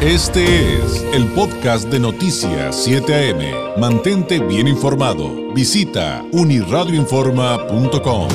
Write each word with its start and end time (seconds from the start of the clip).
Este 0.00 0.76
es 0.76 1.02
el 1.12 1.26
podcast 1.34 1.88
de 1.88 1.98
Noticias 1.98 2.84
7 2.84 3.32
AM. 3.32 3.80
Mantente 3.80 4.38
bien 4.38 4.68
informado. 4.68 5.52
Visita 5.52 6.24
uniradioinforma.com. 6.30 8.28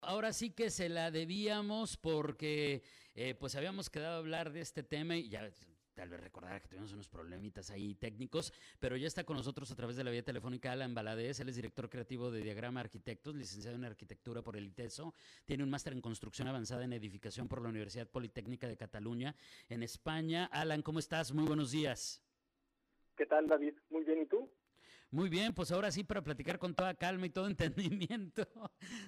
Ahora 0.00 0.32
sí 0.32 0.50
que 0.50 0.70
se 0.70 0.88
la 0.88 1.12
debíamos 1.12 1.96
porque 1.96 2.82
eh, 3.14 3.36
pues 3.38 3.54
habíamos 3.54 3.88
quedado 3.88 4.16
a 4.16 4.18
hablar 4.18 4.50
de 4.50 4.62
este 4.62 4.82
tema 4.82 5.14
y 5.14 5.28
ya 5.28 5.48
tal 5.98 6.10
vez 6.10 6.20
recordar 6.20 6.62
que 6.62 6.68
tuvimos 6.68 6.92
unos 6.92 7.08
problemitas 7.08 7.70
ahí 7.70 7.96
técnicos, 7.96 8.52
pero 8.78 8.96
ya 8.96 9.08
está 9.08 9.24
con 9.24 9.36
nosotros 9.36 9.68
a 9.72 9.74
través 9.74 9.96
de 9.96 10.04
la 10.04 10.12
vía 10.12 10.22
telefónica 10.22 10.70
Alan 10.70 10.94
Baladez, 10.94 11.40
él 11.40 11.48
es 11.48 11.56
director 11.56 11.90
creativo 11.90 12.30
de 12.30 12.40
Diagrama 12.40 12.78
Arquitectos, 12.78 13.34
licenciado 13.34 13.76
en 13.76 13.84
Arquitectura 13.84 14.40
por 14.40 14.56
el 14.56 14.68
ITESO, 14.68 15.12
tiene 15.44 15.64
un 15.64 15.70
máster 15.70 15.92
en 15.92 16.00
Construcción 16.00 16.46
Avanzada 16.46 16.84
en 16.84 16.92
Edificación 16.92 17.48
por 17.48 17.60
la 17.62 17.70
Universidad 17.70 18.06
Politécnica 18.06 18.68
de 18.68 18.76
Cataluña 18.76 19.34
en 19.68 19.82
España. 19.82 20.48
Alan, 20.52 20.82
¿cómo 20.82 21.00
estás? 21.00 21.34
Muy 21.34 21.44
buenos 21.44 21.72
días. 21.72 22.22
¿Qué 23.16 23.26
tal, 23.26 23.48
David? 23.48 23.74
Muy 23.90 24.04
bien, 24.04 24.22
¿y 24.22 24.26
tú? 24.26 24.48
Muy 25.10 25.30
bien, 25.30 25.54
pues 25.54 25.72
ahora 25.72 25.90
sí 25.90 26.04
para 26.04 26.20
platicar 26.20 26.58
con 26.58 26.74
toda 26.74 26.92
calma 26.94 27.24
y 27.24 27.30
todo 27.30 27.46
entendimiento 27.48 28.46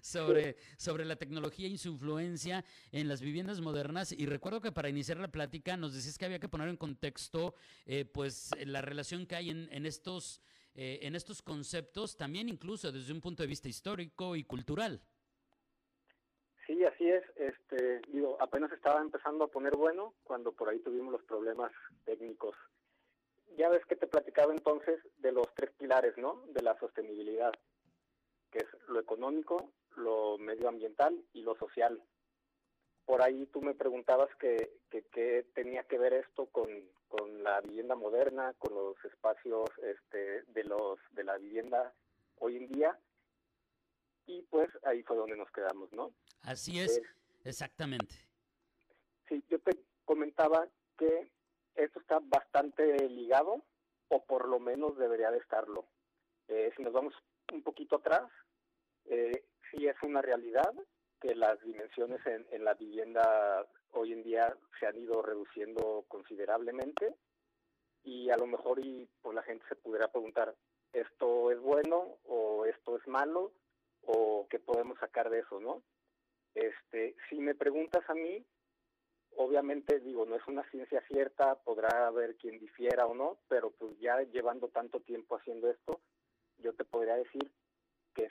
sobre, 0.00 0.56
sobre 0.78 1.04
la 1.04 1.16
tecnología 1.16 1.68
y 1.68 1.76
su 1.76 1.90
influencia 1.90 2.64
en 2.90 3.06
las 3.06 3.20
viviendas 3.20 3.60
modernas. 3.60 4.12
Y 4.12 4.24
recuerdo 4.24 4.62
que 4.62 4.73
para 4.73 4.88
iniciar 4.88 5.18
la 5.18 5.28
plática 5.28 5.76
nos 5.76 5.95
decías 5.95 6.16
que 6.16 6.24
había 6.24 6.38
que 6.38 6.48
poner 6.48 6.68
en 6.68 6.78
contexto 6.78 7.54
eh, 7.84 8.06
pues 8.06 8.50
la 8.64 8.80
relación 8.80 9.26
que 9.26 9.36
hay 9.36 9.50
en, 9.50 9.68
en 9.70 9.84
estos, 9.84 10.40
eh, 10.74 11.00
en 11.02 11.14
estos 11.14 11.42
conceptos, 11.42 12.16
también 12.16 12.48
incluso 12.48 12.90
desde 12.90 13.12
un 13.12 13.20
punto 13.20 13.42
de 13.42 13.48
vista 13.48 13.68
histórico 13.68 14.37
y 14.37 14.45
cultural. 14.45 15.02
Sí, 16.66 16.82
así 16.84 17.10
es. 17.10 17.24
Este, 17.37 18.01
digo, 18.10 18.38
apenas 18.40 18.73
estaba 18.73 19.02
empezando 19.02 19.45
a 19.45 19.48
poner 19.48 19.76
bueno 19.76 20.15
cuando 20.23 20.52
por 20.52 20.71
ahí 20.71 20.78
tuvimos 20.78 21.12
los 21.12 21.24
problemas 21.24 21.73
técnicos 22.06 22.56
ya 23.56 23.68
ves 23.68 23.84
que 23.87 23.96
te 23.96 24.06
platicaba 24.06 24.52
entonces 24.52 25.01
de 25.18 25.32
los 25.32 25.46
tres 25.54 25.70
pilares, 25.73 26.16
¿no? 26.16 26.45
De 26.48 26.62
la 26.62 26.79
sostenibilidad, 26.79 27.52
que 28.51 28.59
es 28.59 28.66
lo 28.88 29.01
económico, 29.01 29.73
lo 29.96 30.38
medioambiental 30.38 31.24
y 31.32 31.43
lo 31.43 31.56
social. 31.56 32.02
Por 33.04 33.23
ahí 33.23 33.46
tú 33.46 33.60
me 33.60 33.74
preguntabas 33.74 34.28
qué 34.38 34.80
que, 34.90 35.46
tenía 35.54 35.84
que 35.84 35.98
ver 35.98 36.12
esto 36.12 36.46
con, 36.46 36.68
con, 37.09 37.43
la 37.43 37.60
vivienda 37.60 37.95
moderna, 37.95 38.54
con 38.59 38.74
los 38.74 38.96
espacios 39.04 39.68
este, 39.82 40.43
de, 40.45 40.65
los, 40.65 40.98
de 41.12 41.24
la 41.24 41.37
vivienda 41.38 41.95
hoy 42.38 42.56
en 42.56 42.68
día. 42.68 42.98
Y 44.26 44.43
pues 44.43 44.68
ahí 44.84 45.02
fue 45.02 45.16
donde 45.16 45.37
nos 45.37 45.51
quedamos, 45.51 45.93
¿no? 45.93 46.12
Así 46.43 46.78
es, 46.78 47.01
exactamente. 47.45 48.15
Sí, 49.28 49.43
yo 49.48 49.59
te 49.60 49.76
comentaba 50.04 50.68
que 50.96 51.30
esto 51.74 52.01
está 52.01 52.18
bastante 52.23 53.09
ligado, 53.09 53.63
o 54.09 54.24
por 54.24 54.49
lo 54.49 54.59
menos 54.59 54.96
debería 54.96 55.30
de 55.30 55.38
estarlo. 55.38 55.87
Eh, 56.49 56.73
si 56.77 56.82
nos 56.82 56.93
vamos 56.93 57.15
un 57.52 57.62
poquito 57.62 57.96
atrás, 57.96 58.30
eh, 59.07 59.45
sí 59.71 59.87
es 59.87 59.96
una 60.02 60.21
realidad 60.23 60.73
que 61.21 61.35
las 61.35 61.60
dimensiones 61.62 62.24
en, 62.27 62.46
en, 62.51 62.65
la 62.65 62.74
vivienda 62.74 63.66
hoy 63.93 64.12
en 64.12 64.22
día 64.22 64.56
se 64.78 64.87
han 64.87 64.97
ido 64.97 65.22
reduciendo 65.22 66.04
considerablemente 66.09 67.15
y 68.03 68.31
a 68.31 68.37
lo 68.37 68.47
mejor 68.47 68.78
y 68.78 69.09
pues 69.21 69.34
la 69.34 69.43
gente 69.43 69.65
se 69.69 69.77
pudiera 69.77 70.09
preguntar 70.09 70.55
esto 70.93 71.50
es 71.50 71.60
bueno 71.60 72.19
o 72.25 72.65
esto 72.65 72.97
es 72.97 73.06
malo 73.06 73.53
o 74.03 74.47
qué 74.50 74.59
podemos 74.59 74.99
sacar 74.99 75.31
de 75.31 75.41
eso, 75.41 75.60
¿no? 75.60 75.82
Este, 76.55 77.15
si 77.28 77.37
me 77.37 77.55
preguntas 77.55 78.03
a 78.09 78.15
mí, 78.15 78.44
obviamente 79.41 80.00
digo, 80.00 80.27
no 80.27 80.37
es 80.37 80.47
una 80.47 80.69
ciencia 80.71 81.03
cierta, 81.09 81.55
podrá 81.56 82.06
haber 82.06 82.37
quien 82.37 82.59
difiera 82.59 83.06
o 83.06 83.15
no, 83.15 83.38
pero 83.49 83.71
pues 83.71 83.99
ya 83.99 84.21
llevando 84.23 84.69
tanto 84.69 85.01
tiempo 85.01 85.37
haciendo 85.37 85.71
esto, 85.71 86.01
yo 86.59 86.75
te 86.75 86.84
podría 86.84 87.15
decir 87.17 87.50
que 88.15 88.31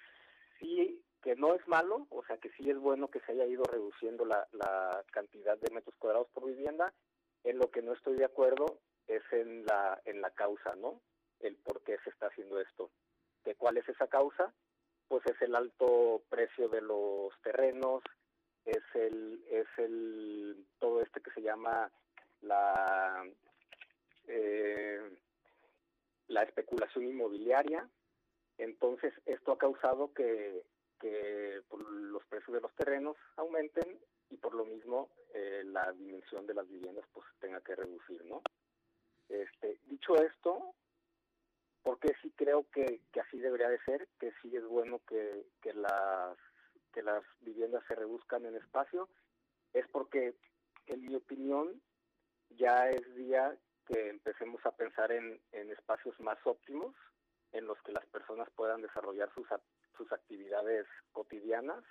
sí, 0.60 1.04
que 1.24 1.36
no 1.36 1.56
es 1.56 1.68
malo, 1.68 2.06
o 2.12 2.24
sea 2.26 2.38
que 2.38 2.52
sí 2.52 2.70
es 2.70 2.78
bueno 2.78 3.10
que 3.10 3.22
se 3.22 3.32
haya 3.32 3.48
ido 3.48 3.64
reduciendo 3.64 4.24
la, 4.24 4.48
la 4.52 5.04
cantidad 5.12 5.58
de 5.58 5.74
metros 5.74 5.96
cuadrados 5.98 6.28
por 6.30 6.46
vivienda, 6.46 6.94
en 7.44 7.58
lo 7.58 7.72
que 7.72 7.82
no 7.82 7.94
estoy 7.94 8.16
de 8.16 8.26
acuerdo 8.26 8.80
es 9.08 9.24
en 9.32 9.66
la, 9.66 10.00
en 10.06 10.22
la 10.22 10.30
causa, 10.32 10.76
¿no? 10.76 11.02
El 11.40 11.56
por 11.56 11.82
qué 11.82 11.98
se 12.04 12.12
está 12.12 12.28
haciendo 12.28 12.60
esto. 12.60 12.92
¿De 13.46 13.56
cuál 13.56 13.78
es 13.78 13.90
esa 13.90 14.08
causa? 14.08 14.54
Pues 15.08 15.26
es 15.26 15.42
el 15.42 15.56
alto 15.56 16.22
precio 16.30 16.70
de 16.70 16.82
los 16.82 17.34
terrenos, 17.42 18.04
es 18.66 18.84
el 18.96 19.44
es 19.50 19.68
el 19.78 20.66
todo 20.80 21.02
este 21.02 21.22
que 21.22 21.32
se 21.32 21.42
llama 21.42 21.92
la 22.42 23.26
eh, 24.28 25.02
la 26.28 26.44
especulación 26.44 27.06
inmobiliaria. 27.06 27.88
Entonces 28.58 29.14
esto 29.26 29.54
ha 29.54 29.58
causado 29.58 30.14
que, 30.14 30.64
que 31.00 31.62
los 31.72 32.26
precios 32.26 32.54
de 32.54 32.62
los 32.62 32.74
terrenos 32.76 33.16
aumenten 33.38 34.00
y 34.30 34.38
por 34.38 34.54
lo 34.54 34.66
mismo 34.66 35.10
eh, 35.34 35.64
la 35.66 35.92
dimensión 35.94 36.46
de 36.46 36.54
las 36.54 36.68
viviendas 36.70 37.06
pues 37.14 37.26
tenga 37.40 37.62
que 37.62 37.76
reducir 37.76 38.24
no 38.26 38.42
este 39.30 39.80
dicho 39.86 40.16
esto 40.16 40.76
porque 41.84 42.14
sí 42.22 42.32
creo 42.36 42.66
que, 42.72 43.02
que 43.12 43.22
así 43.22 43.40
debería 43.40 43.70
de 43.70 43.80
ser 43.80 44.08
que 44.20 44.32
sí 44.42 44.56
es 44.56 44.66
bueno 44.66 45.02
que, 45.08 45.46
que 45.62 45.74
las 45.74 46.38
que 46.94 47.02
las 47.02 47.24
viviendas 47.42 47.84
se 47.88 47.96
reduzcan 47.96 48.46
en 48.46 48.56
espacio, 48.56 49.10
es 49.74 49.88
porque, 49.90 50.36
en 50.88 51.06
mi 51.06 51.16
opinión, 51.16 51.82
ya 52.50 52.90
es 52.90 53.16
día 53.16 53.58
que 53.86 54.10
empecemos 54.10 54.66
a 54.66 54.72
pensar 54.72 55.12
en, 55.12 55.42
en 55.52 55.72
espacios 55.72 56.20
más 56.20 56.38
óptimos, 56.46 56.96
en 57.52 57.66
los 57.66 57.82
que 57.82 57.92
las 57.92 58.06
personas 58.08 58.50
puedan 58.56 58.82
desarrollar 58.82 59.34
sus, 59.34 59.48
sus 59.98 60.12
actividades 60.12 60.86
cotidianas 61.12 61.84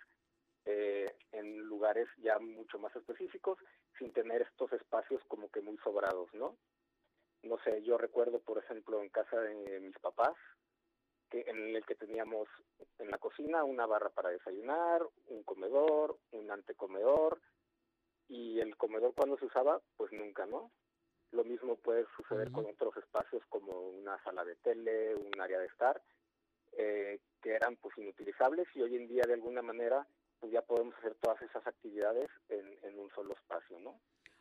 eh, 0.64 1.16
en 1.32 1.60
lugares 1.60 2.09
ya 2.19 2.38
mucho 2.38 2.78
más 2.78 2.94
específicos, 2.94 3.59
sin 3.98 4.12
tener 4.12 4.42
estos 4.42 4.72
espacios 4.72 5.22
como 5.26 5.50
que 5.50 5.60
muy 5.60 5.78
sobrados, 5.78 6.28
¿no? 6.34 6.56
No 7.42 7.59
sé, 7.65 7.82
yo 7.82 7.97
recuerdo, 7.97 8.41
por 8.41 8.59
ejemplo, 8.59 9.03
en 9.03 9.09
casa 9.09 9.41
de 9.41 9.80
mis 9.80 9.98
papás, 9.98 10.34
que, 11.28 11.44
en 11.47 11.77
el 11.77 11.84
que 11.84 11.94
teníamos 11.94 12.49
en 12.99 13.11
la 13.11 13.19
cocina 13.19 13.65
una 13.65 13.87
barra 13.87 14.11
para 14.11 14.31
desayunar, 14.31 15.03
un 15.28 15.43
comedor, 15.43 16.19
un 16.33 16.50
antecomedor 16.50 17.41
y 18.28 18.61
el 18.61 18.77
comedor 18.77 19.15
cuando 19.15 19.39
se 19.39 19.47
usaba, 19.47 19.81
pues 19.97 20.12
nunca, 20.12 20.47
¿no? 20.47 20.71
Lo 21.31 21.44
mismo 21.44 21.77
puede 21.77 22.06
suceder 22.16 22.50
con 22.50 22.66
otros 22.66 22.97
espacios 22.97 23.43
como 23.49 23.72
una 23.72 24.22
sala 24.25 24.44
de 24.44 24.56
tele, 24.56 25.15
un 25.15 25.41
área 25.41 25.59
de 25.59 25.66
estar, 25.66 26.03
eh, 26.72 27.21
que 27.43 27.50
eran 27.53 27.77
pues 27.77 27.97
inutilizables 27.99 28.66
y 28.75 28.83
hoy 28.83 28.97
en 28.97 29.09
día 29.09 29.25
de 29.27 29.34
alguna 29.34 29.62
manera 29.62 30.06
pues 30.41 30.53
ya 30.53 30.62
podemos 30.62 30.95
hacer 30.97 31.15
todas 31.16 31.41
esas 31.43 31.66
actividades 31.66 32.28
en, 32.49 32.78
en 32.83 32.99
un 32.99 33.10
solo 33.10 33.34
espacio, 33.34 33.78
¿no? 33.81 34.00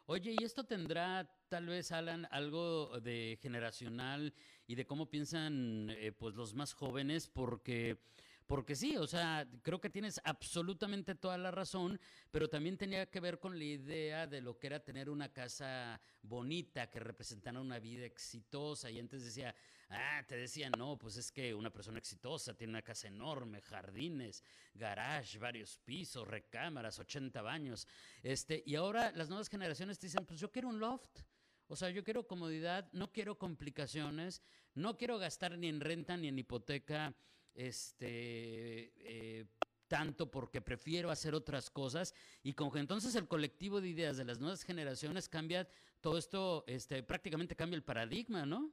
Oye, 0.09 0.37
¿y 0.39 0.43
esto 0.45 0.63
tendrá 0.63 1.29
tal 1.49 1.65
vez, 1.65 1.91
Alan, 1.91 2.29
algo 2.31 2.97
de 3.01 3.37
generacional 3.41 4.33
y 4.65 4.75
de 4.75 4.87
cómo 4.87 5.09
piensan 5.09 5.89
eh, 5.89 6.13
pues 6.13 6.33
los 6.33 6.53
más 6.53 6.71
jóvenes? 6.71 7.27
Porque 7.27 7.97
porque 8.45 8.77
sí, 8.77 8.95
o 8.95 9.05
sea, 9.05 9.45
creo 9.61 9.81
que 9.81 9.89
tienes 9.89 10.21
absolutamente 10.23 11.13
toda 11.13 11.37
la 11.37 11.51
razón, 11.51 11.99
pero 12.31 12.47
también 12.47 12.77
tenía 12.77 13.07
que 13.07 13.19
ver 13.19 13.37
con 13.39 13.57
la 13.57 13.65
idea 13.65 14.25
de 14.25 14.39
lo 14.39 14.57
que 14.57 14.67
era 14.67 14.79
tener 14.79 15.09
una 15.09 15.33
casa 15.33 15.99
bonita, 16.21 16.89
que 16.89 17.01
representara 17.01 17.59
una 17.59 17.77
vida 17.77 18.05
exitosa. 18.05 18.89
Y 18.89 18.99
antes 18.99 19.25
decía, 19.25 19.53
ah, 19.89 20.23
te 20.27 20.35
decían, 20.35 20.71
no, 20.77 20.97
pues 20.97 21.17
es 21.17 21.31
que 21.31 21.53
una 21.53 21.71
persona 21.71 21.99
exitosa 21.99 22.53
tiene 22.53 22.71
una 22.71 22.81
casa 22.81 23.07
enorme, 23.07 23.61
jardines, 23.61 24.43
garage, 24.73 25.39
varios 25.39 25.77
pisos, 25.79 26.27
recámaras, 26.27 26.99
80 26.99 27.41
baños. 27.41 27.87
Este, 28.23 28.63
y 28.65 28.75
ahora 28.75 29.11
las 29.11 29.29
nuevas 29.29 29.49
generaciones 29.49 29.99
te 29.99 30.07
dicen, 30.07 30.25
pues 30.25 30.39
yo 30.39 30.51
quiero 30.51 30.69
un 30.69 30.79
loft. 30.79 31.21
O 31.67 31.75
sea, 31.75 31.89
yo 31.89 32.03
quiero 32.03 32.27
comodidad, 32.27 32.89
no 32.93 33.11
quiero 33.11 33.37
complicaciones, 33.37 34.41
no 34.73 34.97
quiero 34.97 35.17
gastar 35.17 35.57
ni 35.57 35.67
en 35.67 35.81
renta 35.81 36.15
ni 36.15 36.29
en 36.29 36.39
hipoteca 36.39 37.13
este, 37.57 38.93
eh, 38.97 39.45
tanto 39.87 40.29
porque 40.29 40.61
prefiero 40.61 41.09
hacer 41.09 41.33
otras 41.33 41.69
cosas 41.69 42.13
y 42.43 42.53
con 42.53 42.75
entonces 42.77 43.15
el 43.15 43.27
colectivo 43.27 43.81
de 43.81 43.89
ideas 43.89 44.17
de 44.17 44.25
las 44.25 44.39
nuevas 44.39 44.63
generaciones 44.63 45.27
cambia 45.27 45.67
todo 45.99 46.17
esto, 46.17 46.63
este, 46.67 47.03
prácticamente 47.03 47.55
cambia 47.55 47.75
el 47.75 47.83
paradigma, 47.83 48.45
¿no? 48.45 48.71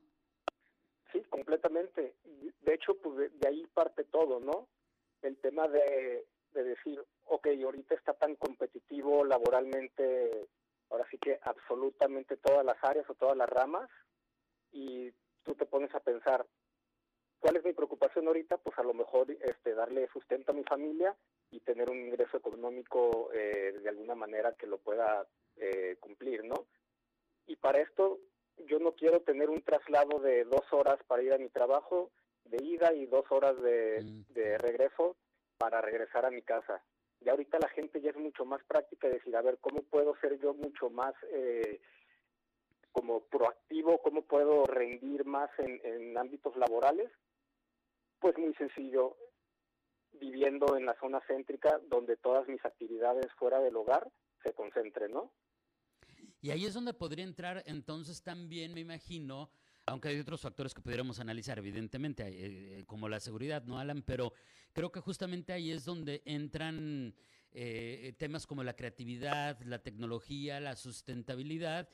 Sí, 1.14 1.22
completamente. 1.30 2.16
De 2.24 2.74
hecho, 2.74 2.96
pues 2.96 3.30
de, 3.38 3.48
ahí 3.48 3.64
parte 3.72 4.02
todo, 4.02 4.40
¿no? 4.40 4.66
El 5.22 5.38
tema 5.38 5.68
de, 5.68 6.26
de 6.52 6.64
decir, 6.64 7.00
ok, 7.26 7.46
ahorita 7.64 7.94
está 7.94 8.14
tan 8.14 8.34
competitivo 8.34 9.24
laboralmente, 9.24 10.48
ahora 10.90 11.06
sí 11.12 11.18
que 11.18 11.38
absolutamente 11.42 12.36
todas 12.36 12.66
las 12.66 12.82
áreas 12.82 13.08
o 13.08 13.14
todas 13.14 13.36
las 13.36 13.48
ramas, 13.48 13.88
y 14.72 15.12
tú 15.44 15.54
te 15.54 15.66
pones 15.66 15.94
a 15.94 16.00
pensar, 16.00 16.44
¿Cuál 17.44 17.56
es 17.56 17.64
mi 17.66 17.74
preocupación 17.74 18.26
ahorita? 18.26 18.56
Pues 18.56 18.78
a 18.78 18.82
lo 18.82 18.94
mejor 18.94 19.30
este, 19.30 19.74
darle 19.74 20.08
sustento 20.14 20.52
a 20.52 20.54
mi 20.54 20.64
familia 20.64 21.14
y 21.50 21.60
tener 21.60 21.90
un 21.90 21.98
ingreso 21.98 22.38
económico 22.38 23.28
eh, 23.34 23.78
de 23.82 23.88
alguna 23.90 24.14
manera 24.14 24.54
que 24.54 24.66
lo 24.66 24.78
pueda 24.78 25.26
eh, 25.56 25.98
cumplir, 26.00 26.42
¿no? 26.42 26.64
Y 27.46 27.56
para 27.56 27.82
esto 27.82 28.18
yo 28.66 28.78
no 28.78 28.92
quiero 28.92 29.20
tener 29.20 29.50
un 29.50 29.62
traslado 29.62 30.20
de 30.20 30.44
dos 30.44 30.72
horas 30.72 30.98
para 31.06 31.22
ir 31.22 31.32
a 31.32 31.38
mi 31.38 31.48
trabajo 31.48 32.10
de 32.44 32.64
ida 32.64 32.92
y 32.92 33.06
dos 33.06 33.24
horas 33.30 33.60
de, 33.62 34.02
mm. 34.02 34.32
de 34.32 34.58
regreso 34.58 35.16
para 35.58 35.80
regresar 35.80 36.26
a 36.26 36.30
mi 36.30 36.42
casa. 36.42 36.82
Y 37.20 37.28
ahorita 37.28 37.58
la 37.58 37.68
gente 37.68 38.00
ya 38.00 38.10
es 38.10 38.16
mucho 38.16 38.44
más 38.44 38.62
práctica 38.64 39.08
de 39.08 39.14
decir, 39.14 39.34
a 39.36 39.42
ver, 39.42 39.58
¿cómo 39.60 39.82
puedo 39.82 40.14
ser 40.16 40.38
yo 40.40 40.52
mucho 40.52 40.90
más 40.90 41.14
eh, 41.32 41.80
como 42.92 43.20
proactivo? 43.24 43.98
¿Cómo 44.02 44.22
puedo 44.22 44.64
rendir 44.64 45.24
más 45.24 45.50
en, 45.58 45.80
en 45.84 46.18
ámbitos 46.18 46.54
laborales? 46.56 47.10
Pues 48.20 48.36
muy 48.38 48.54
sencillo, 48.54 49.16
viviendo 50.12 50.76
en 50.76 50.86
la 50.86 50.94
zona 51.00 51.20
céntrica 51.26 51.80
donde 51.88 52.16
todas 52.16 52.46
mis 52.48 52.64
actividades 52.64 53.32
fuera 53.38 53.58
del 53.60 53.76
hogar 53.76 54.10
se 54.42 54.52
concentren, 54.52 55.12
¿no? 55.12 55.30
Y 56.44 56.50
ahí 56.50 56.66
es 56.66 56.74
donde 56.74 56.92
podría 56.92 57.24
entrar 57.24 57.62
entonces 57.64 58.22
también, 58.22 58.74
me 58.74 58.80
imagino, 58.80 59.48
aunque 59.86 60.08
hay 60.08 60.20
otros 60.20 60.42
factores 60.42 60.74
que 60.74 60.82
pudiéramos 60.82 61.18
analizar, 61.18 61.58
evidentemente, 61.58 62.22
eh, 62.22 62.80
eh, 62.80 62.84
como 62.86 63.08
la 63.08 63.18
seguridad, 63.18 63.64
¿no, 63.64 63.78
Alan? 63.78 64.02
Pero 64.02 64.34
creo 64.74 64.92
que 64.92 65.00
justamente 65.00 65.54
ahí 65.54 65.70
es 65.70 65.86
donde 65.86 66.20
entran 66.26 67.14
eh, 67.50 68.12
temas 68.18 68.46
como 68.46 68.62
la 68.62 68.76
creatividad, 68.76 69.58
la 69.62 69.78
tecnología, 69.78 70.60
la 70.60 70.76
sustentabilidad. 70.76 71.88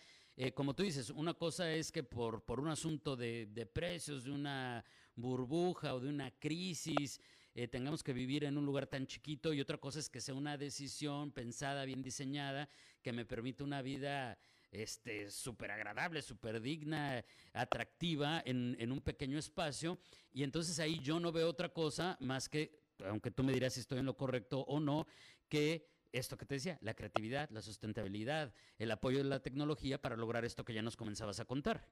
como 0.54 0.74
tú 0.74 0.82
dices, 0.82 1.10
una 1.10 1.34
cosa 1.34 1.72
es 1.72 1.92
que 1.92 2.02
por, 2.02 2.42
por 2.44 2.58
un 2.58 2.70
asunto 2.70 3.14
de, 3.14 3.46
de 3.46 3.66
precios, 3.66 4.24
de 4.24 4.32
una 4.32 4.84
burbuja 5.14 5.94
o 5.94 6.00
de 6.00 6.08
una 6.08 6.32
crisis, 6.32 7.20
eh, 7.54 7.68
tengamos 7.68 8.02
que 8.02 8.12
vivir 8.12 8.44
en 8.44 8.56
un 8.56 8.64
lugar 8.64 8.86
tan 8.86 9.06
chiquito 9.06 9.52
y 9.52 9.60
otra 9.60 9.78
cosa 9.78 9.98
es 9.98 10.08
que 10.08 10.20
sea 10.20 10.34
una 10.34 10.56
decisión 10.56 11.32
pensada, 11.32 11.84
bien 11.84 12.02
diseñada, 12.02 12.68
que 13.02 13.12
me 13.12 13.24
permita 13.24 13.64
una 13.64 13.82
vida 13.82 14.38
este 14.70 15.30
súper 15.30 15.72
agradable, 15.72 16.22
súper 16.22 16.60
digna, 16.60 17.24
atractiva 17.52 18.40
en, 18.44 18.76
en, 18.78 18.92
un 18.92 19.00
pequeño 19.00 19.38
espacio. 19.38 19.98
Y 20.32 20.44
entonces 20.44 20.78
ahí 20.78 21.00
yo 21.00 21.18
no 21.18 21.32
veo 21.32 21.48
otra 21.48 21.70
cosa 21.70 22.16
más 22.20 22.48
que, 22.48 22.80
aunque 23.04 23.30
tú 23.30 23.42
me 23.42 23.52
dirás 23.52 23.74
si 23.74 23.80
estoy 23.80 23.98
en 23.98 24.06
lo 24.06 24.16
correcto 24.16 24.60
o 24.60 24.78
no, 24.78 25.06
que 25.48 25.88
esto 26.12 26.36
que 26.36 26.46
te 26.46 26.54
decía, 26.54 26.78
la 26.82 26.94
creatividad, 26.94 27.48
la 27.50 27.62
sustentabilidad, 27.62 28.52
el 28.78 28.90
apoyo 28.90 29.18
de 29.18 29.24
la 29.24 29.40
tecnología 29.40 30.00
para 30.00 30.16
lograr 30.16 30.44
esto 30.44 30.64
que 30.64 30.74
ya 30.74 30.82
nos 30.82 30.96
comenzabas 30.96 31.40
a 31.40 31.44
contar. 31.44 31.86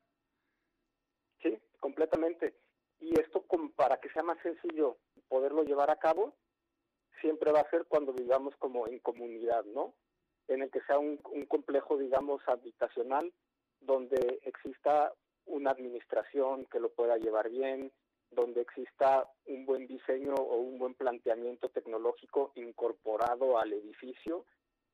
Sí, 1.43 1.57
completamente. 1.81 2.55
Y 3.01 3.19
esto 3.19 3.45
para 3.79 3.99
que 3.99 4.11
sea 4.11 4.23
más 4.23 4.39
sencillo 4.43 4.99
poderlo 5.29 5.63
llevar 5.63 5.91
a 5.91 5.99
cabo, 5.99 6.35
siempre 7.21 7.53
va 7.53 7.61
a 7.61 7.71
ser 7.71 7.87
cuando 7.87 8.13
vivamos 8.13 8.55
como 8.59 8.89
en 8.89 8.99
comunidad, 8.99 9.65
¿no? 9.67 9.95
En 10.49 10.63
el 10.63 10.71
que 10.71 10.81
sea 10.83 10.99
un, 10.99 11.19
complejo, 11.47 11.97
digamos, 11.97 12.41
habitacional, 12.47 13.33
donde 13.81 14.41
exista 14.45 15.13
una 15.47 15.71
administración 15.71 16.67
que 16.67 16.81
lo 16.81 16.91
pueda 16.91 17.17
llevar 17.19 17.51
bien, 17.51 17.93
donde 18.31 18.63
exista 18.63 19.31
un 19.47 19.65
buen 19.65 19.87
diseño 19.87 20.35
o 20.35 20.57
un 20.57 20.79
buen 20.79 20.95
planteamiento 20.95 21.69
tecnológico 21.69 22.53
incorporado 22.57 23.59
al 23.59 23.73
edificio, 23.73 24.45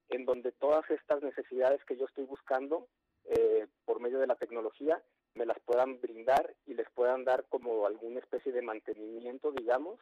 en 0.08 0.26
donde 0.26 0.52
todas 0.52 0.88
estas 0.90 1.22
necesidades 1.22 1.82
que 1.84 1.96
yo 1.96 2.04
estoy 2.04 2.24
buscando 2.24 2.86
eh, 3.24 3.66
por 3.86 4.00
medio 4.00 4.18
de 4.18 4.26
la 4.26 4.36
tecnología 4.36 5.02
me 5.34 5.46
las 5.46 5.58
puedan 5.60 6.00
brindar 6.00 6.54
y 6.66 6.74
les 6.74 6.88
puedan 6.90 7.24
dar 7.24 7.44
como 7.48 7.86
alguna 7.86 8.20
especie 8.20 8.52
de 8.52 8.62
mantenimiento, 8.62 9.52
digamos, 9.52 9.98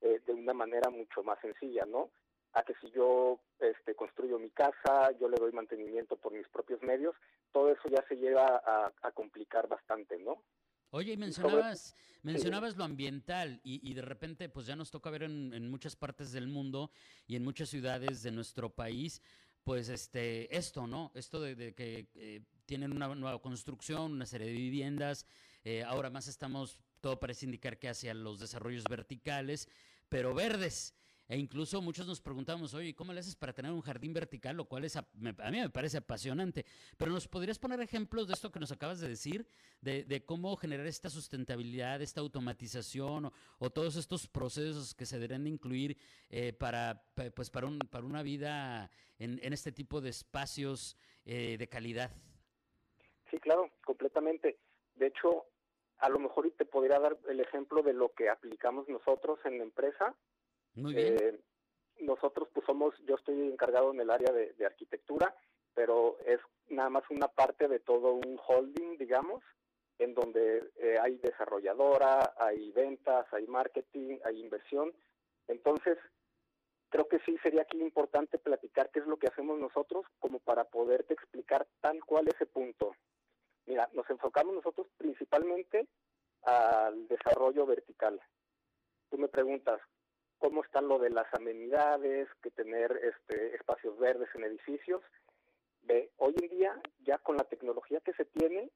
eh, 0.00 0.20
de 0.26 0.32
una 0.32 0.54
manera 0.54 0.90
mucho 0.90 1.22
más 1.22 1.38
sencilla, 1.40 1.84
¿no? 1.84 2.10
A 2.52 2.62
que 2.62 2.74
si 2.80 2.90
yo 2.92 3.40
este, 3.58 3.94
construyo 3.94 4.38
mi 4.38 4.50
casa, 4.50 5.10
yo 5.20 5.28
le 5.28 5.36
doy 5.36 5.52
mantenimiento 5.52 6.16
por 6.16 6.32
mis 6.32 6.48
propios 6.48 6.82
medios, 6.82 7.14
todo 7.52 7.70
eso 7.70 7.88
ya 7.88 8.04
se 8.08 8.16
llega 8.16 8.62
a, 8.64 9.12
complicar 9.12 9.68
bastante, 9.68 10.18
¿no? 10.18 10.42
Oye, 10.90 11.12
y 11.14 11.16
mencionabas, 11.16 11.94
mencionabas 12.22 12.76
lo 12.76 12.84
ambiental 12.84 13.60
y, 13.64 13.80
y, 13.90 13.94
de 13.94 14.02
repente 14.02 14.48
pues 14.48 14.66
ya 14.66 14.76
nos 14.76 14.90
toca 14.90 15.10
ver 15.10 15.24
en, 15.24 15.52
en, 15.52 15.68
muchas 15.68 15.96
partes 15.96 16.32
del 16.32 16.46
mundo 16.46 16.90
y 17.26 17.36
en 17.36 17.44
muchas 17.44 17.68
ciudades 17.68 18.22
de 18.22 18.30
nuestro 18.30 18.70
país, 18.70 19.20
pues 19.64 19.88
este, 19.88 20.56
esto, 20.56 20.86
¿no? 20.86 21.10
Esto 21.14 21.40
de, 21.40 21.74
que 21.74 22.06
eh, 22.14 22.42
tienen 22.68 22.92
una 22.92 23.08
nueva 23.14 23.40
construcción, 23.40 24.12
una 24.12 24.26
serie 24.26 24.48
de 24.48 24.52
viviendas, 24.52 25.24
eh, 25.64 25.82
ahora 25.84 26.10
más 26.10 26.28
estamos, 26.28 26.78
todo 27.00 27.18
parece 27.18 27.46
indicar 27.46 27.78
que 27.78 27.88
hacia 27.88 28.12
los 28.12 28.38
desarrollos 28.38 28.84
verticales, 28.84 29.68
pero 30.10 30.34
verdes. 30.34 30.94
E 31.30 31.36
incluso 31.36 31.82
muchos 31.82 32.06
nos 32.06 32.20
preguntamos, 32.20 32.72
oye, 32.74 32.94
¿cómo 32.94 33.12
le 33.12 33.20
haces 33.20 33.36
para 33.36 33.54
tener 33.54 33.70
un 33.70 33.80
jardín 33.80 34.12
vertical? 34.14 34.56
Lo 34.56 34.66
cual 34.66 34.84
es 34.84 34.96
a, 34.96 35.06
mí 35.14 35.32
me 35.50 35.68
parece 35.70 35.98
apasionante. 35.98 36.64
Pero 36.96 37.10
¿nos 37.10 37.26
podrías 37.26 37.58
poner 37.58 37.80
ejemplos 37.80 38.26
de 38.26 38.34
esto 38.34 38.50
que 38.50 38.60
nos 38.60 38.72
acabas 38.72 39.00
de 39.00 39.08
decir? 39.08 39.46
De, 39.80 40.24
cómo 40.26 40.56
generar 40.56 40.86
esta 40.86 41.08
sustentabilidad, 41.08 42.02
esta 42.02 42.20
automatización 42.20 43.30
o, 43.58 43.70
todos 43.70 43.96
estos 43.96 44.26
procesos 44.26 44.94
que 44.94 45.06
se 45.06 45.18
deben 45.18 45.44
de 45.44 45.50
incluir 45.50 45.98
eh, 46.30 46.52
para, 46.52 47.02
pues 47.34 47.50
para, 47.50 47.66
un, 47.66 47.78
para 47.78 48.06
una 48.06 48.22
vida 48.22 48.90
en, 49.18 49.52
este 49.52 49.72
tipo 49.72 50.00
de 50.00 50.10
espacios 50.10 50.96
eh, 51.24 51.56
de 51.58 51.68
calidad. 51.68 52.10
Sí, 53.30 53.38
claro, 53.38 53.70
completamente. 53.84 54.58
De 54.94 55.06
hecho, 55.06 55.46
a 55.98 56.08
lo 56.08 56.18
mejor 56.18 56.50
te 56.52 56.64
podría 56.64 56.98
dar 56.98 57.16
el 57.28 57.40
ejemplo 57.40 57.82
de 57.82 57.92
lo 57.92 58.12
que 58.12 58.28
aplicamos 58.28 58.88
nosotros 58.88 59.38
en 59.44 59.58
la 59.58 59.64
empresa. 59.64 60.14
Muy 60.74 60.94
bien. 60.94 61.16
Eh, 61.18 61.40
nosotros 62.00 62.48
pues 62.52 62.64
somos, 62.64 62.94
yo 63.06 63.16
estoy 63.16 63.40
encargado 63.48 63.92
en 63.92 64.00
el 64.00 64.10
área 64.10 64.32
de, 64.32 64.54
arquitectura, 64.64 65.34
pero 65.74 66.16
es 66.24 66.40
nada 66.68 66.90
más 66.90 67.04
una 67.10 67.28
parte 67.28 67.68
de 67.68 67.80
todo 67.80 68.14
un 68.14 68.38
holding, 68.46 68.96
digamos, 68.98 69.42
en 69.98 70.14
donde 70.14 70.70
eh, 70.76 70.96
hay 71.00 71.16
desarrolladora, 71.16 72.34
hay 72.38 72.70
ventas, 72.70 73.26
hay 73.32 73.46
marketing, 73.46 74.18
hay 74.24 74.40
inversión. 74.40 74.92
Entonces, 75.48 75.98
creo 76.88 77.08
que 77.08 77.18
sí 77.20 77.36
sería 77.42 77.62
aquí 77.62 77.80
importante 77.80 78.38
platicar 78.38 78.90
qué 78.90 79.00
es 79.00 79.06
lo 79.06 79.16
que 79.16 79.26
hacemos 79.26 79.58
nosotros 79.58 80.06
como 80.20 80.38
para 80.38 80.64
poderte 80.64 81.14
explicar 81.14 81.66
tal 81.80 82.04
cual 82.04 82.28
ese 82.28 82.46
punto. 82.46 82.94
Mira, 83.68 83.86
nos 83.92 84.08
enfocamos 84.08 84.54
nosotros 84.54 84.86
principalmente 84.96 85.86
al 86.42 87.06
desarrollo 87.06 87.66
vertical. 87.66 88.18
Tú 89.10 89.18
me 89.18 89.28
preguntas, 89.28 89.78
¿cómo 90.38 90.64
está 90.64 90.80
lo 90.80 90.98
de 90.98 91.10
las 91.10 91.26
amenidades, 91.34 92.28
que 92.42 92.50
tener 92.50 92.90
este, 93.02 93.54
espacios 93.54 93.98
verdes 93.98 94.30
en 94.34 94.44
edificios? 94.44 95.02
Ve, 95.82 96.10
hoy 96.16 96.34
en 96.40 96.48
día, 96.48 96.80
ya 97.04 97.18
con 97.18 97.36
la 97.36 97.44
tecnología 97.44 98.00
que 98.00 98.14
se 98.14 98.24
tiene, 98.24 98.70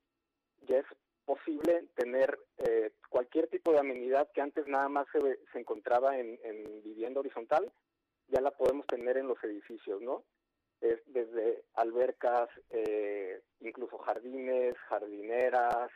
ya 0.69 0.81
es 0.81 0.87
posible 1.25 1.89
tener 1.95 2.39
eh, 2.59 2.93
cualquier 3.09 3.49
tipo 3.49 3.73
de 3.73 3.79
amenidad 3.79 4.31
que 4.33 4.43
antes 4.43 4.67
nada 4.67 4.91
más 4.91 5.07
se, 5.11 5.39
se 5.53 5.59
encontraba 5.59 6.19
en, 6.19 6.39
en 6.43 6.83
vivienda 6.83 7.21
horizontal, 7.21 7.73
ya 8.29 8.43
la 8.43 8.51
podemos 8.51 8.87
tener 8.87 9.17
en 9.17 9.29
los 9.29 9.43
edificios, 9.43 10.03
¿no? 10.03 10.23
Es 10.83 11.01
desde 11.07 11.65
albercas, 11.75 12.49
eh, 12.71 13.41
incluso 13.61 13.99
jardines, 13.99 14.77
jardineras, 14.89 15.91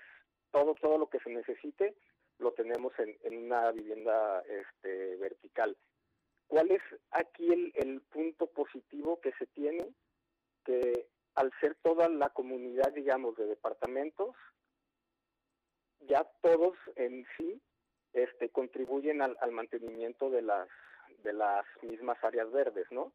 todo, 0.51 0.75
todo 0.75 0.97
lo 0.97 1.09
que 1.09 1.19
se 1.21 1.31
necesite 1.31 1.95
lo 2.39 2.53
tenemos 2.53 2.93
en, 2.99 3.45
una 3.45 3.73
vivienda 3.73 4.43
este, 4.43 5.17
vertical. 5.17 5.77
¿Cuál 6.47 6.71
es 6.71 6.83
aquí 7.11 7.53
el, 7.53 7.73
el 7.75 8.01
punto 8.03 8.47
positivo 8.47 9.21
que 9.21 9.33
se 9.39 9.47
tiene? 9.47 9.89
Que 10.65 11.09
al 11.35 11.51
ser 11.61 11.75
toda 11.83 12.09
la 12.09 12.29
comunidad, 12.31 12.93
digamos, 12.93 13.37
de 13.37 13.47
departamentos, 13.47 14.37
ya 16.01 16.25
todos 16.43 16.77
en 16.95 17.27
sí 17.37 17.61
este, 18.13 18.51
contribuyen 18.51 19.23
al, 19.23 19.37
al 19.41 19.53
mantenimiento 19.53 20.31
de 20.31 20.43
las, 20.43 20.69
de 21.23 21.33
las 21.33 21.65
mismas 21.83 22.23
áreas 22.23 22.51
verdes, 22.53 22.87
¿no? 22.91 23.13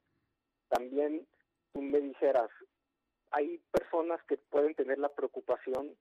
También 0.68 1.28
tú 1.74 1.82
me 1.82 2.00
dijeras, 2.00 2.50
hay 3.32 3.60
personas 3.72 4.22
que 4.28 4.38
pueden 4.38 4.76
tener 4.76 5.00
la 5.00 5.10
preocupación 5.10 5.96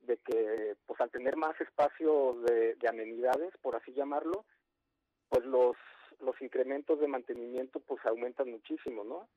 de 0.00 0.18
que, 0.18 0.76
pues 0.86 1.00
al 1.00 1.10
tener 1.10 1.36
más 1.36 1.58
espacio 1.60 2.34
de, 2.42 2.76
amenidades, 2.88 3.56
por 3.62 3.74
así 3.74 3.92
llamarlo, 3.92 4.44
pues 5.28 5.44
los, 5.46 5.76
los 6.20 6.40
incrementos 6.42 7.00
de 7.00 7.08
mantenimiento 7.08 7.80
pues 7.80 8.04
aumentan 8.04 8.50
muchísimo, 8.50 9.02
¿no? 9.04 9.28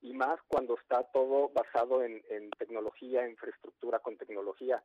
Y 0.00 0.14
más 0.14 0.40
cuando 0.48 0.76
está 0.78 1.02
todo 1.12 1.50
basado 1.50 2.02
en, 2.02 2.22
en 2.30 2.50
tecnología, 2.50 3.28
infraestructura 3.28 3.98
con 3.98 4.16
tecnología. 4.16 4.82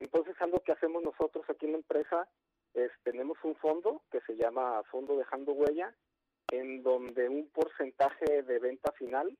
Entonces, 0.00 0.36
algo 0.40 0.60
que 0.60 0.72
hacemos 0.72 1.02
nosotros 1.02 1.44
aquí 1.48 1.66
en 1.66 1.72
la 1.72 1.78
empresa 1.78 2.28
es, 2.74 2.90
tenemos 3.02 3.36
un 3.42 3.56
fondo 3.56 4.02
que 4.10 4.20
se 4.20 4.36
llama 4.36 4.82
Fondo 4.90 5.16
Dejando 5.16 5.52
Huella, 5.52 5.94
en 6.50 6.82
donde 6.82 7.28
un 7.28 7.48
porcentaje 7.48 8.42
de 8.42 8.58
venta 8.58 8.92
final 8.92 9.36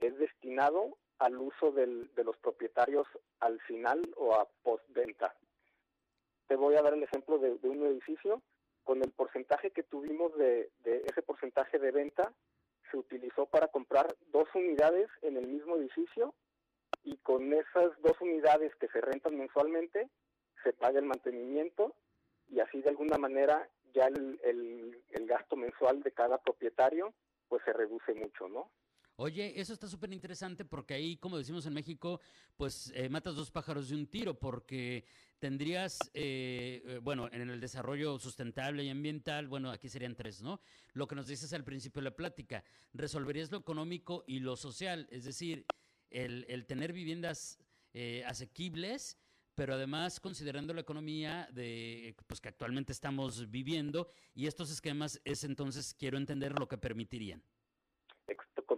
es 0.00 0.18
destinado 0.18 0.96
al 1.18 1.36
uso 1.36 1.70
del, 1.72 2.12
de 2.14 2.24
los 2.24 2.36
propietarios 2.38 3.06
al 3.40 3.60
final 3.62 4.02
o 4.16 4.34
a 4.34 4.48
postventa. 4.62 5.34
te 6.46 6.56
voy 6.56 6.74
a 6.74 6.82
dar 6.82 6.94
el 6.94 7.02
ejemplo 7.02 7.38
de, 7.38 7.52
un 7.62 7.86
edificio, 7.86 8.42
con 8.84 9.02
el 9.02 9.10
porcentaje 9.10 9.70
que 9.70 9.82
tuvimos 9.82 10.36
de, 10.36 10.70
de 10.82 11.04
ese 11.06 11.22
porcentaje 11.22 11.78
de 11.78 11.90
venta, 11.90 12.32
se 12.90 12.96
utilizó 12.96 13.46
para 13.46 13.68
comprar 13.68 14.16
dos 14.32 14.48
unidades 14.54 15.08
en 15.22 15.36
el 15.36 15.46
mismo 15.46 15.76
edificio 15.76 16.34
y 17.04 17.16
con 17.18 17.52
esas 17.52 17.90
dos 18.02 18.20
unidades 18.20 18.74
que 18.76 18.88
se 18.88 19.00
rentan 19.00 19.36
mensualmente 19.36 20.08
se 20.62 20.72
paga 20.72 20.98
el 20.98 21.06
mantenimiento 21.06 21.94
y 22.48 22.60
así 22.60 22.80
de 22.82 22.90
alguna 22.90 23.16
manera 23.16 23.68
ya 23.94 24.06
el, 24.06 24.40
el, 24.42 25.26
gasto 25.26 25.54
mensual 25.54 26.02
de 26.02 26.10
cada 26.10 26.38
propietario 26.38 27.14
pues 27.48 27.62
se 27.64 27.72
reduce 27.72 28.14
mucho, 28.14 28.48
¿no? 28.48 28.68
Oye, 29.22 29.60
eso 29.60 29.74
está 29.74 29.86
súper 29.86 30.14
interesante 30.14 30.64
porque 30.64 30.94
ahí, 30.94 31.18
como 31.18 31.36
decimos 31.36 31.66
en 31.66 31.74
México, 31.74 32.22
pues 32.56 32.90
eh, 32.94 33.10
matas 33.10 33.36
dos 33.36 33.50
pájaros 33.50 33.90
de 33.90 33.94
un 33.94 34.06
tiro 34.06 34.38
porque 34.38 35.04
tendrías, 35.38 35.98
eh, 36.14 36.82
eh, 36.86 37.00
bueno, 37.02 37.28
en 37.30 37.50
el 37.50 37.60
desarrollo 37.60 38.18
sustentable 38.18 38.82
y 38.82 38.88
ambiental, 38.88 39.46
bueno, 39.46 39.70
aquí 39.70 39.90
serían 39.90 40.16
tres, 40.16 40.40
¿no? 40.40 40.62
Lo 40.94 41.06
que 41.06 41.16
nos 41.16 41.26
dices 41.26 41.52
al 41.52 41.64
principio 41.64 42.00
de 42.00 42.08
la 42.08 42.16
plática, 42.16 42.64
resolverías 42.94 43.50
lo 43.50 43.58
económico 43.58 44.24
y 44.26 44.40
lo 44.40 44.56
social, 44.56 45.06
es 45.10 45.24
decir, 45.24 45.66
el, 46.08 46.46
el 46.48 46.64
tener 46.64 46.94
viviendas 46.94 47.58
asequibles 48.24 49.18
pero 49.54 49.74
además 49.74 50.20
considerando 50.20 50.72
la 50.72 50.80
economía 50.80 51.46
de 51.52 52.14
pues 52.26 52.40
que 52.40 52.48
actualmente 52.48 52.92
estamos 52.92 53.50
viviendo 53.50 54.08
y 54.34 54.46
estos 54.46 54.70
esquemas 54.70 55.20
es 55.24 55.44
entonces 55.44 55.92
quiero 55.92 56.16
entender 56.16 56.58
lo 56.58 56.66
que 56.68 56.78
permitirían. 56.78 57.42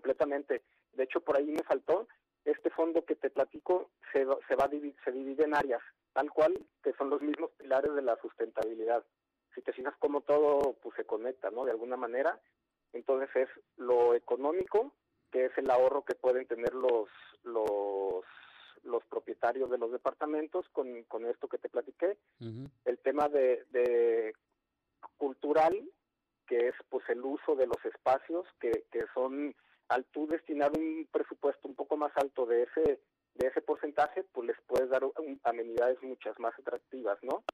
Completamente. 0.02 0.62
De 0.94 1.04
hecho, 1.04 1.20
por 1.20 1.36
ahí 1.36 1.46
me 1.46 1.62
faltó 1.62 2.08
este 2.44 2.70
fondo 2.70 3.04
que 3.04 3.14
te 3.14 3.30
platico 3.30 3.90
se, 4.12 4.26
se 4.48 4.56
va 4.56 4.68
se 5.04 5.12
divide 5.12 5.44
en 5.44 5.54
áreas, 5.54 5.80
tal 6.12 6.28
cual 6.32 6.58
que 6.82 6.92
son 6.94 7.08
los 7.08 7.22
mismos 7.22 7.52
pilares 7.52 7.94
de 7.94 8.02
la 8.02 8.16
sustentabilidad. 8.20 9.04
Si 9.54 9.62
te 9.62 9.72
fijas 9.72 9.94
cómo 10.00 10.22
todo 10.22 10.74
pues 10.82 10.96
se 10.96 11.04
conecta, 11.04 11.50
¿no? 11.50 11.64
De 11.64 11.70
alguna 11.70 11.96
manera, 11.96 12.40
entonces 12.92 13.28
es 13.36 13.48
lo 13.76 14.14
económico, 14.14 14.92
que 15.30 15.46
es 15.46 15.52
el 15.56 15.70
ahorro 15.70 16.04
que 16.04 16.16
pueden 16.16 16.46
tener 16.46 16.74
los 16.74 17.08
los 17.44 18.24
los 18.82 19.04
propietarios 19.04 19.70
de 19.70 19.78
los 19.78 19.92
departamentos 19.92 20.68
con, 20.70 21.04
con 21.04 21.24
esto 21.26 21.46
que 21.46 21.58
te 21.58 21.68
platiqué. 21.68 22.16
El 22.84 22.98
tema 22.98 23.28
de, 23.28 24.34
cultural, 25.16 25.88
que 26.48 26.66
es 26.68 26.74
pues 26.88 27.08
el 27.08 27.20
uso 27.20 27.54
de 27.54 27.68
los 27.68 27.84
espacios, 27.84 28.44
que, 28.58 28.84
que 28.90 29.04
son, 29.14 29.54
al 29.92 30.04
tú 30.06 30.26
destinar 30.26 30.72
un 30.76 31.06
presupuesto 31.12 31.68
un 31.68 31.74
poco 31.74 31.96
más 31.96 32.12
alto 32.16 32.46
de 32.46 32.62
ese 32.62 33.00
de 33.34 33.46
ese 33.46 33.62
porcentaje, 33.62 34.24
pues 34.32 34.48
les 34.48 34.60
puedes 34.66 34.90
dar 34.90 35.02
amenidades 35.44 36.02
muchas 36.02 36.38
más 36.38 36.52
atractivas, 36.58 37.18
¿no? 37.22 37.44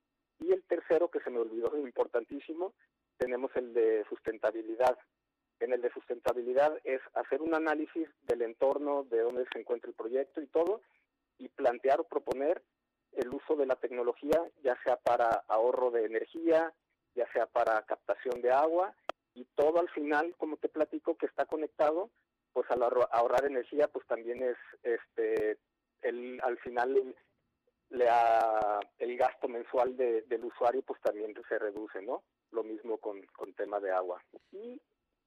Y 0.40 0.52
el 0.52 0.62
tercero, 0.64 1.09
que 1.09 1.21
se 1.21 1.30
me 1.30 1.38
olvidó, 1.38 1.76
importantísimo, 1.76 2.75
tenemos 3.16 3.50
el 3.54 3.73
de 3.75 4.04
sustentabilidad. 4.09 4.99
En 5.61 5.73
el 5.73 5.80
de 5.80 5.92
sustentabilidad 5.92 6.78
es 6.85 7.00
hacer 7.14 7.42
un 7.42 7.54
análisis 7.54 8.09
del 8.23 8.42
entorno, 8.42 9.04
de 9.04 9.21
dónde 9.21 9.45
se 9.52 9.61
encuentra 9.61 9.88
el 9.88 9.97
proyecto 9.97 10.40
y 10.40 10.47
todo, 10.47 10.83
y 11.38 11.49
plantear 11.49 12.00
o 12.00 12.04
proponer 12.04 12.62
el 13.12 13.28
uso 13.28 13.57
de 13.57 13.66
la 13.66 13.76
tecnología, 13.76 14.40
ya 14.62 14.76
sea 14.85 14.97
para 14.97 15.45
ahorro 15.49 15.90
de 15.90 16.04
energía, 16.04 16.73
ya 17.14 17.30
sea 17.33 17.47
para 17.47 17.83
captación 17.83 18.40
de 18.42 18.52
agua, 18.52 18.95
y 19.35 19.45
todo 19.54 19.80
al 19.80 19.88
final, 19.90 20.35
como 20.38 20.57
te 20.57 20.68
platico, 20.68 21.16
que 21.16 21.26
está 21.26 21.47
conectado, 21.47 22.11
pues 22.52 22.70
al 22.70 22.82
ahorrar 22.82 23.44
energía, 23.44 23.88
pues 23.88 24.06
también 24.06 24.42
es, 24.42 24.56
este, 24.82 25.58
el, 26.02 26.40
al 26.42 26.58
final 26.58 26.96
el, 26.96 27.14
el 28.98 29.16
gasto 29.16 29.48
mensual 29.48 29.96
del 29.96 30.44
usuario, 30.44 30.82
pues 30.82 31.00
también 31.00 31.34
se 31.48 31.58
reduce, 31.58 32.02
¿no? 32.02 32.22
Lo 32.50 32.62
mismo 32.62 32.98
con, 32.98 33.22
con 33.26 33.54
tema 33.54 33.80
de 33.80 33.92
agua. 33.92 34.22
Y 34.52 34.80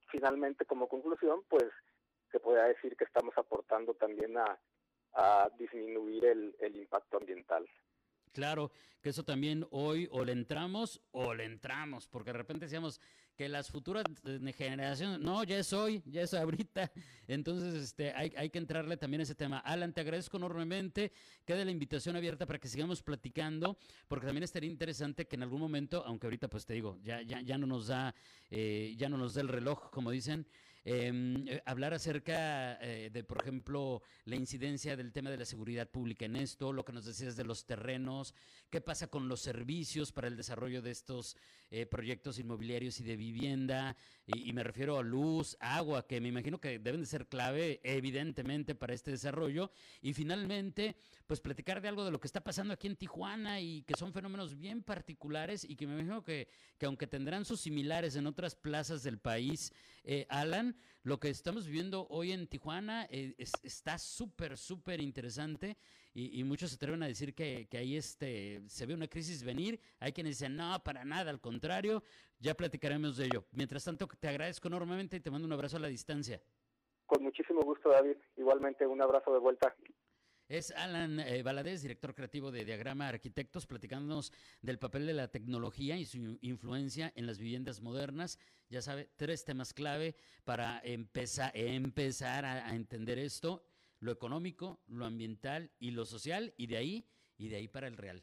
finalmente, 0.09 0.65
como 0.65 0.87
conclusión, 0.87 1.43
pues 1.49 1.65
se 2.31 2.39
puede 2.39 2.67
decir 2.69 2.95
que 2.95 3.03
estamos 3.03 3.37
aportando 3.37 3.93
también 3.93 4.37
a, 4.37 4.59
a 5.13 5.49
disminuir 5.57 6.25
el, 6.25 6.55
el 6.59 6.75
impacto 6.75 7.17
ambiental. 7.17 7.67
Claro, 8.31 8.71
que 9.01 9.09
eso 9.09 9.23
también 9.23 9.65
hoy 9.71 10.07
o 10.11 10.23
le 10.23 10.31
entramos 10.31 11.01
o 11.11 11.33
le 11.33 11.45
entramos, 11.45 12.07
porque 12.07 12.31
de 12.31 12.37
repente 12.37 12.65
decíamos 12.65 13.01
que 13.35 13.49
las 13.49 13.69
futuras 13.69 14.05
generaciones, 14.55 15.19
no, 15.19 15.43
ya 15.43 15.57
es 15.57 15.73
hoy, 15.73 16.01
ya 16.05 16.21
es 16.21 16.33
ahorita, 16.33 16.91
entonces 17.27 17.73
este, 17.83 18.13
hay, 18.13 18.31
hay 18.37 18.49
que 18.49 18.59
entrarle 18.59 18.97
también 18.97 19.21
a 19.21 19.23
ese 19.23 19.35
tema. 19.35 19.59
Alan, 19.59 19.93
te 19.93 20.01
agradezco 20.01 20.37
enormemente, 20.37 21.11
queda 21.45 21.65
la 21.65 21.71
invitación 21.71 22.15
abierta 22.15 22.45
para 22.45 22.59
que 22.59 22.67
sigamos 22.67 23.01
platicando, 23.01 23.77
porque 24.07 24.27
también 24.27 24.43
estaría 24.43 24.69
interesante 24.69 25.25
que 25.25 25.35
en 25.35 25.43
algún 25.43 25.59
momento, 25.59 26.03
aunque 26.05 26.27
ahorita 26.27 26.49
pues 26.49 26.65
te 26.65 26.73
digo, 26.73 26.99
ya, 27.03 27.21
ya, 27.21 27.41
ya 27.41 27.57
no 27.57 27.65
nos 27.67 27.87
da, 27.87 28.13
eh, 28.49 28.93
ya 28.97 29.09
no 29.09 29.17
nos 29.17 29.33
da 29.33 29.41
el 29.41 29.47
reloj, 29.47 29.89
como 29.89 30.11
dicen, 30.11 30.45
eh, 30.83 31.61
hablar 31.65 31.93
acerca 31.93 32.73
eh, 32.81 33.11
de, 33.11 33.23
por 33.23 33.39
ejemplo, 33.41 34.01
la 34.25 34.35
incidencia 34.35 34.97
del 34.97 35.11
tema 35.11 35.29
de 35.29 35.37
la 35.37 35.45
seguridad 35.45 35.87
pública 35.87 36.25
en 36.25 36.35
esto, 36.35 36.73
lo 36.73 36.83
que 36.83 36.91
nos 36.91 37.05
decías 37.05 37.35
de 37.35 37.43
los 37.43 37.67
terrenos, 37.67 38.33
qué 38.71 38.81
pasa 38.81 39.07
con 39.07 39.27
los 39.27 39.41
servicios 39.41 40.11
para 40.11 40.27
el 40.27 40.35
desarrollo 40.35 40.81
de 40.81 40.89
estos 40.89 41.37
eh, 41.69 41.85
proyectos 41.85 42.39
inmobiliarios 42.39 42.99
y 42.99 43.03
de 43.03 43.15
vivienda, 43.15 43.95
y, 44.25 44.53
me 44.53 44.63
refiero 44.63 44.97
a 44.97 45.03
luz, 45.03 45.57
agua, 45.59 46.07
que 46.07 46.21
me 46.21 46.29
imagino 46.29 46.59
que 46.59 46.79
deben 46.79 47.01
de 47.01 47.07
ser 47.07 47.27
clave, 47.27 47.79
evidentemente, 47.83 48.75
para 48.75 48.93
este 48.93 49.11
desarrollo, 49.11 49.71
y 50.01 50.13
finalmente, 50.13 50.95
pues 51.27 51.41
platicar 51.41 51.81
de 51.81 51.89
algo 51.89 52.05
de 52.05 52.11
lo 52.11 52.19
que 52.19 52.27
está 52.27 52.43
pasando 52.43 52.73
aquí 52.73 52.87
en 52.87 52.95
Tijuana 52.95 53.59
y 53.59 53.83
que 53.83 53.95
son 53.97 54.13
fenómenos 54.13 54.57
bien 54.57 54.83
particulares 54.83 55.63
y 55.63 55.75
que 55.75 55.85
me 55.85 55.93
imagino 55.93 56.23
que, 56.23 56.47
que 56.77 56.85
aunque 56.85 57.07
tendrán 57.07 57.45
sus 57.45 57.61
similares 57.61 58.15
en 58.15 58.25
otras 58.25 58.55
plazas 58.55 59.03
del 59.03 59.19
país, 59.19 59.73
Alan, 60.29 60.70
lo 61.03 61.19
que 61.19 61.29
estamos 61.29 61.65
viviendo 61.65 62.07
hoy 62.09 62.31
en 62.31 62.47
Tijuana 62.47 63.07
eh, 63.09 63.35
está 63.37 63.97
súper, 63.97 64.57
súper 64.57 65.01
interesante 65.01 65.77
y, 66.13 66.43
muchos 66.43 66.71
se 66.71 66.75
atreven 66.75 67.01
a 67.03 67.07
decir 67.07 67.33
que, 67.33 67.67
ahí 67.71 67.95
este, 67.95 68.61
se 68.67 68.85
ve 68.85 68.93
una 68.93 69.07
crisis 69.07 69.43
venir. 69.43 69.79
Hay 69.99 70.11
quienes 70.11 70.37
dicen, 70.37 70.57
no, 70.57 70.77
para 70.83 71.05
nada, 71.05 71.31
al 71.31 71.39
contrario, 71.39 72.03
ya 72.37 72.53
platicaremos 72.53 73.15
de 73.15 73.25
ello. 73.25 73.45
Mientras 73.51 73.85
tanto, 73.85 74.07
te 74.07 74.27
agradezco 74.27 74.67
enormemente 74.67 75.17
y 75.17 75.19
te 75.21 75.31
mando 75.31 75.47
un 75.47 75.53
abrazo 75.53 75.77
a 75.77 75.79
la 75.79 75.87
distancia. 75.87 76.41
Con 77.05 77.23
muchísimo 77.23 77.61
gusto, 77.61 77.89
David. 77.89 78.17
Igualmente, 78.35 78.85
un 78.85 79.01
abrazo 79.01 79.31
de 79.31 79.39
vuelta. 79.39 79.73
Es 80.51 80.71
Alan 80.71 81.19
eh, 81.21 81.41
Valadez, 81.43 81.81
director 81.81 82.13
creativo 82.13 82.51
de 82.51 82.65
Diagrama 82.65 83.07
Arquitectos, 83.07 83.65
platicándonos 83.65 84.33
del 84.61 84.79
papel 84.79 85.07
de 85.07 85.13
la 85.13 85.29
tecnología 85.29 85.95
y 85.95 86.05
su 86.05 86.37
influencia 86.41 87.13
en 87.15 87.25
las 87.25 87.37
viviendas 87.37 87.79
modernas. 87.79 88.37
Ya 88.67 88.81
sabe, 88.81 89.09
tres 89.15 89.45
temas 89.45 89.73
clave 89.73 90.17
para 90.43 90.81
empezar, 90.83 91.53
a, 92.43 92.75
entender 92.75 93.17
esto, 93.17 93.63
lo 94.01 94.11
económico, 94.11 94.81
lo 94.87 95.05
ambiental 95.05 95.71
y 95.79 95.91
lo 95.91 96.05
social, 96.05 96.53
y 96.57 96.67
de 96.67 96.75
ahí, 96.75 97.05
y 97.37 97.47
de 97.47 97.55
ahí 97.55 97.69
para 97.69 97.87
el 97.87 97.95
real. 97.95 98.21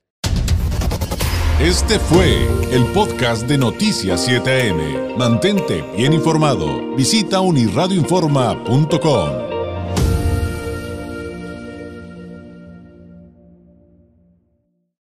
Este 1.63 1.99
fue 1.99 2.45
el 2.71 2.85
podcast 2.93 3.49
de 3.49 3.57
Noticias 3.57 4.29
7am. 4.29 5.17
Mantente 5.17 5.81
bien 5.97 6.13
informado. 6.13 6.95
Visita 6.95 7.41
unirradioinforma.com. 7.41 9.58